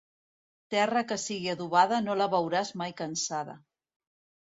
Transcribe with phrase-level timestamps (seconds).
[0.75, 3.61] Terra que sigui adobada no la veuràs mai cansada.